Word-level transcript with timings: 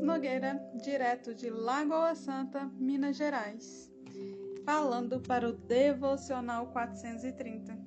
Nogueira, 0.00 0.60
direto 0.82 1.34
de 1.34 1.48
Lagoa 1.48 2.14
Santa, 2.14 2.66
Minas 2.78 3.16
Gerais, 3.16 3.90
falando 4.64 5.20
para 5.20 5.48
o 5.48 5.52
Devocional 5.52 6.66
430. 6.68 7.78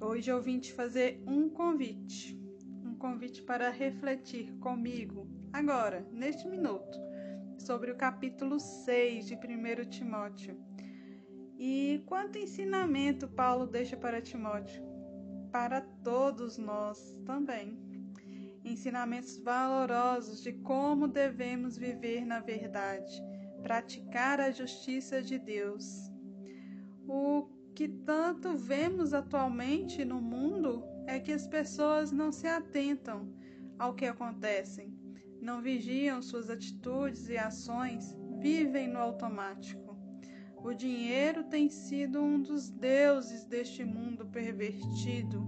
Hoje 0.00 0.30
eu 0.30 0.42
vim 0.42 0.58
te 0.58 0.72
fazer 0.72 1.22
um 1.26 1.48
convite, 1.48 2.38
um 2.84 2.94
convite 2.94 3.42
para 3.42 3.70
refletir 3.70 4.52
comigo, 4.58 5.26
agora, 5.52 6.06
neste 6.12 6.46
minuto, 6.46 6.98
sobre 7.58 7.90
o 7.90 7.96
capítulo 7.96 8.60
6 8.60 9.26
de 9.26 9.34
1 9.34 9.88
Timóteo. 9.88 10.58
E 11.58 12.02
quanto 12.06 12.38
ensinamento 12.38 13.28
Paulo 13.28 13.66
deixa 13.66 13.96
para 13.96 14.20
Timóteo? 14.20 14.82
Para 15.50 15.80
todos 15.80 16.58
nós 16.58 17.18
também 17.24 17.93
ensinamentos 18.64 19.36
valorosos 19.38 20.42
de 20.42 20.52
como 20.52 21.06
devemos 21.06 21.76
viver 21.76 22.24
na 22.24 22.40
verdade, 22.40 23.22
praticar 23.62 24.40
a 24.40 24.50
justiça 24.50 25.22
de 25.22 25.38
Deus. 25.38 26.10
O 27.06 27.48
que 27.74 27.88
tanto 27.88 28.56
vemos 28.56 29.12
atualmente 29.12 30.04
no 30.04 30.20
mundo 30.20 30.84
é 31.06 31.20
que 31.20 31.32
as 31.32 31.46
pessoas 31.46 32.10
não 32.10 32.32
se 32.32 32.46
atentam 32.46 33.34
ao 33.78 33.94
que 33.94 34.06
acontece, 34.06 34.90
não 35.40 35.60
vigiam 35.60 36.22
suas 36.22 36.48
atitudes 36.48 37.28
e 37.28 37.36
ações, 37.36 38.16
vivem 38.38 38.88
no 38.88 38.98
automático. 38.98 39.84
O 40.56 40.72
dinheiro 40.72 41.44
tem 41.44 41.68
sido 41.68 42.22
um 42.22 42.40
dos 42.40 42.70
deuses 42.70 43.44
deste 43.44 43.84
mundo 43.84 44.26
pervertido, 44.26 45.46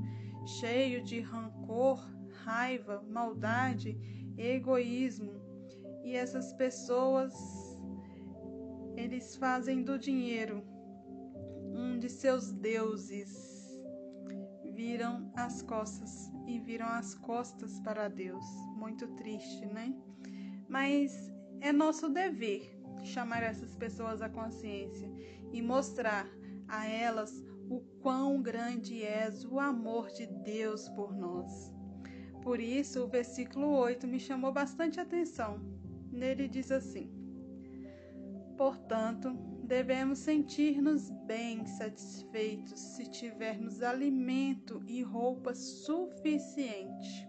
cheio 0.60 1.02
de 1.02 1.20
rancor, 1.20 2.06
raiva, 2.46 3.04
maldade, 3.10 3.98
egoísmo. 4.38 5.34
E 6.04 6.14
essas 6.14 6.52
pessoas 6.52 7.34
eles 8.96 9.36
fazem 9.36 9.82
do 9.82 9.98
dinheiro 9.98 10.64
um 11.74 11.98
de 11.98 12.08
seus 12.08 12.52
deuses. 12.52 13.54
Viram 14.72 15.32
as 15.34 15.62
costas 15.62 16.30
e 16.46 16.60
viram 16.60 16.86
as 16.86 17.14
costas 17.14 17.80
para 17.80 18.08
Deus. 18.08 18.44
Muito 18.76 19.08
triste, 19.16 19.66
né? 19.66 19.94
Mas 20.68 21.12
é 21.60 21.72
nosso 21.72 22.08
dever 22.08 22.78
chamar 23.02 23.42
essas 23.42 23.74
pessoas 23.74 24.22
à 24.22 24.28
consciência 24.28 25.10
e 25.52 25.60
mostrar 25.60 26.26
a 26.68 26.86
elas 26.86 27.32
o 27.68 27.80
quão 28.00 28.40
grande 28.40 29.02
é 29.02 29.28
o 29.50 29.58
amor 29.58 30.08
de 30.10 30.26
Deus 30.26 30.88
por 30.90 31.14
nós. 31.14 31.75
Por 32.46 32.60
isso, 32.60 33.02
o 33.02 33.08
versículo 33.08 33.76
8 33.76 34.06
me 34.06 34.20
chamou 34.20 34.52
bastante 34.52 35.00
atenção. 35.00 35.60
Nele 36.12 36.46
diz 36.46 36.70
assim: 36.70 37.10
Portanto, 38.56 39.32
devemos 39.64 40.20
sentir-nos 40.20 41.10
bem 41.26 41.66
satisfeitos 41.66 42.78
se 42.78 43.10
tivermos 43.10 43.82
alimento 43.82 44.80
e 44.86 45.02
roupa 45.02 45.56
suficiente. 45.56 47.28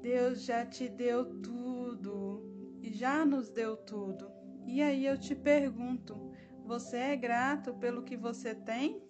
Deus 0.00 0.44
já 0.44 0.64
te 0.64 0.88
deu 0.88 1.40
tudo, 1.40 2.78
já 2.84 3.24
nos 3.24 3.50
deu 3.50 3.76
tudo. 3.76 4.30
E 4.64 4.80
aí 4.80 5.04
eu 5.04 5.18
te 5.18 5.34
pergunto: 5.34 6.14
você 6.64 6.98
é 6.98 7.16
grato 7.16 7.74
pelo 7.74 8.04
que 8.04 8.16
você 8.16 8.54
tem? 8.54 9.02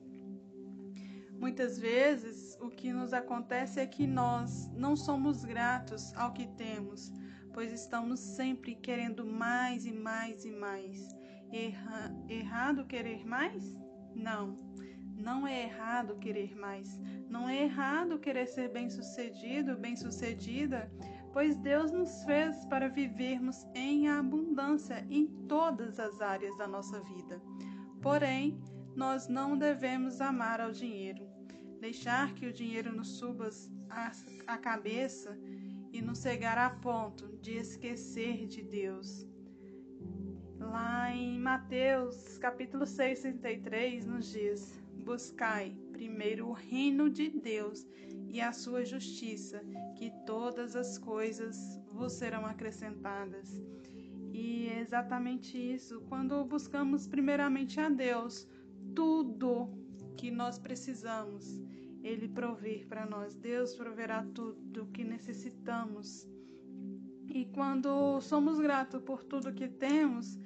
Muitas 1.42 1.76
vezes 1.76 2.56
o 2.60 2.70
que 2.70 2.92
nos 2.92 3.12
acontece 3.12 3.80
é 3.80 3.84
que 3.84 4.06
nós 4.06 4.70
não 4.76 4.94
somos 4.94 5.44
gratos 5.44 6.14
ao 6.14 6.32
que 6.32 6.46
temos, 6.46 7.12
pois 7.52 7.72
estamos 7.72 8.20
sempre 8.20 8.76
querendo 8.76 9.26
mais 9.26 9.84
e 9.84 9.90
mais 9.92 10.44
e 10.44 10.52
mais. 10.52 11.08
Erra, 11.52 12.14
errado 12.28 12.86
querer 12.86 13.26
mais? 13.26 13.76
Não. 14.14 14.56
Não 15.16 15.44
é 15.44 15.64
errado 15.64 16.16
querer 16.20 16.54
mais. 16.54 16.96
Não 17.28 17.48
é 17.48 17.64
errado 17.64 18.20
querer 18.20 18.46
ser 18.46 18.68
bem-sucedido, 18.68 19.76
bem-sucedida, 19.76 20.88
pois 21.32 21.56
Deus 21.56 21.90
nos 21.90 22.22
fez 22.22 22.64
para 22.66 22.88
vivermos 22.88 23.66
em 23.74 24.08
abundância 24.08 25.04
em 25.10 25.26
todas 25.48 25.98
as 25.98 26.20
áreas 26.20 26.56
da 26.56 26.68
nossa 26.68 27.00
vida. 27.00 27.42
Porém, 28.00 28.62
nós 28.94 29.26
não 29.26 29.58
devemos 29.58 30.20
amar 30.20 30.60
ao 30.60 30.70
dinheiro 30.70 31.31
deixar 31.92 32.32
que 32.32 32.46
o 32.46 32.52
dinheiro 32.54 32.90
nos 32.90 33.18
suba 33.18 33.50
a, 34.46 34.56
cabeça 34.56 35.38
e 35.92 36.00
nos 36.00 36.20
cegar 36.20 36.56
a 36.56 36.70
ponto 36.70 37.36
de 37.36 37.58
esquecer 37.58 38.46
de 38.46 38.62
Deus. 38.62 39.28
Lá 40.58 41.14
em 41.14 41.38
Mateus, 41.38 42.38
capítulo 42.38 42.86
6, 42.86 43.20
33, 43.20 44.06
nos 44.06 44.32
diz: 44.32 44.82
Buscai 45.04 45.76
primeiro 45.92 46.48
o 46.48 46.52
reino 46.54 47.10
de 47.10 47.28
Deus 47.28 47.86
e 48.26 48.40
a 48.40 48.52
sua 48.52 48.86
justiça, 48.86 49.62
que 49.94 50.10
todas 50.24 50.74
as 50.74 50.96
coisas 50.96 51.78
vos 51.92 52.14
serão 52.14 52.46
acrescentadas. 52.46 53.62
E 54.32 54.68
é 54.68 54.80
exatamente 54.80 55.58
isso, 55.58 56.00
quando 56.08 56.42
buscamos 56.46 57.06
primeiramente 57.06 57.78
a 57.78 57.90
Deus, 57.90 58.48
tudo 58.94 59.68
que 60.16 60.30
nós 60.30 60.58
precisamos 60.58 61.60
ele 62.02 62.28
prover 62.28 62.86
para 62.88 63.06
nós. 63.06 63.34
Deus 63.34 63.74
proverá 63.74 64.24
tudo 64.34 64.82
o 64.82 64.86
que 64.88 65.04
necessitamos. 65.04 66.28
E 67.28 67.46
quando 67.46 68.20
somos 68.20 68.58
gratos 68.58 69.00
por 69.02 69.22
tudo 69.24 69.54
que 69.54 69.68
temos 69.68 70.38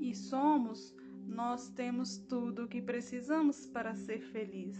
e 0.00 0.14
somos, 0.14 0.94
nós 1.26 1.70
temos 1.70 2.18
tudo 2.18 2.64
o 2.64 2.68
que 2.68 2.80
precisamos 2.82 3.66
para 3.66 3.94
ser 3.94 4.20
feliz. 4.20 4.76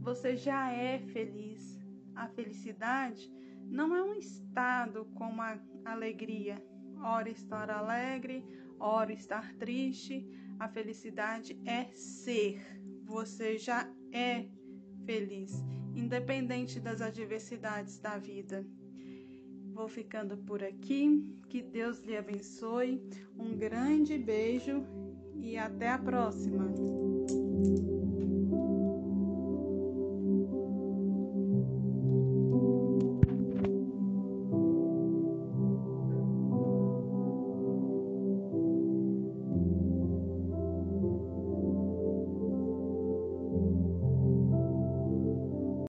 Você 0.00 0.36
já 0.36 0.70
é 0.70 0.98
feliz. 0.98 1.80
A 2.14 2.28
felicidade 2.28 3.32
não 3.64 3.94
é 3.94 4.02
um 4.02 4.14
estado 4.14 5.06
como 5.14 5.40
a 5.40 5.58
alegria. 5.84 6.62
Ora 7.02 7.28
estar 7.28 7.70
alegre, 7.70 8.44
ora 8.78 9.12
estar 9.12 9.54
triste. 9.54 10.26
A 10.58 10.68
felicidade 10.68 11.60
é 11.64 11.84
ser. 11.94 12.62
Você 13.04 13.58
já 13.58 13.90
é 14.12 14.46
feliz, 15.04 15.62
independente 15.94 16.80
das 16.80 17.00
adversidades 17.00 17.98
da 17.98 18.18
vida. 18.18 18.64
Vou 19.72 19.88
ficando 19.88 20.36
por 20.36 20.62
aqui. 20.62 21.24
Que 21.48 21.62
Deus 21.62 21.98
lhe 22.00 22.16
abençoe. 22.16 23.02
Um 23.36 23.56
grande 23.56 24.16
beijo 24.16 24.84
e 25.34 25.56
até 25.56 25.90
a 25.90 25.98
próxima. 25.98 26.72